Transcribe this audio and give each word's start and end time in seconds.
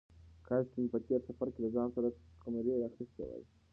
کاشکې 0.47 0.79
ما 0.83 0.87
په 0.93 0.97
تېر 1.07 1.21
سفر 1.27 1.47
کې 1.53 1.59
له 1.65 1.69
ځان 1.75 1.87
سره 1.95 2.07
کمرې 2.43 2.73
راخیستې 2.83 3.21
وای. 3.25 3.43